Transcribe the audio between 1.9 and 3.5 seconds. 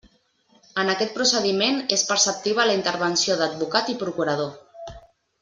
és preceptiva la intervenció